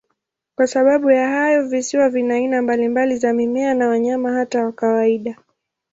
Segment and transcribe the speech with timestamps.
[0.55, 5.37] Kwa sababu ya hayo, visiwa vina aina mbalimbali za mimea na wanyama, hata kawaida.